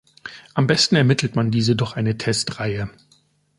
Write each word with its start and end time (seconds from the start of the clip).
Am 0.55 0.65
besten 0.65 0.95
ermittelt 0.95 1.35
man 1.35 1.51
diese 1.51 1.75
durch 1.75 1.95
eine 1.95 2.17
Testreihe. 2.17 2.89